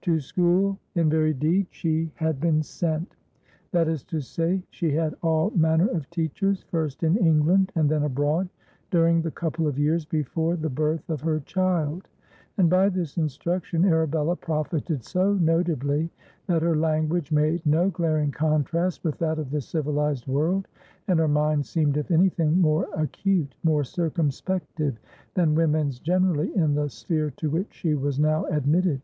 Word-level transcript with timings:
To 0.00 0.18
school, 0.18 0.76
in 0.96 1.08
very 1.08 1.32
deed, 1.32 1.68
she 1.70 2.10
had 2.16 2.40
been 2.40 2.60
sent; 2.60 3.14
that 3.70 3.86
is 3.86 4.02
to 4.06 4.20
say, 4.20 4.64
she 4.70 4.90
had 4.90 5.14
all 5.22 5.50
manner 5.50 5.86
of 5.86 6.10
teachers, 6.10 6.64
first 6.64 7.04
in 7.04 7.16
England 7.16 7.70
and 7.76 7.88
then 7.88 8.02
abroad, 8.02 8.48
during 8.90 9.22
the 9.22 9.30
couple 9.30 9.68
of 9.68 9.78
years 9.78 10.04
before 10.04 10.56
the 10.56 10.68
birth 10.68 11.08
of 11.08 11.20
her 11.20 11.38
child; 11.38 12.08
and 12.58 12.68
by 12.68 12.88
this 12.88 13.16
instruction 13.16 13.84
Arabella 13.84 14.34
profited 14.34 15.04
so 15.04 15.34
notably 15.34 16.10
that 16.48 16.62
her 16.62 16.74
language 16.74 17.30
made 17.30 17.64
no 17.64 17.88
glaring 17.88 18.32
contrast 18.32 19.04
with 19.04 19.18
that 19.18 19.38
of 19.38 19.52
the 19.52 19.60
civilised 19.60 20.26
world, 20.26 20.66
and 21.06 21.20
her 21.20 21.28
mind 21.28 21.64
seemed 21.64 21.96
if 21.96 22.10
anything 22.10 22.60
more 22.60 22.88
acute, 22.96 23.54
more 23.62 23.84
circumspective, 23.84 24.98
than 25.34 25.54
women's 25.54 26.00
generally 26.00 26.52
in 26.56 26.74
the 26.74 26.88
sphere 26.88 27.30
to 27.36 27.50
which 27.50 27.72
she 27.72 27.94
was 27.94 28.18
now 28.18 28.46
admitted. 28.46 29.00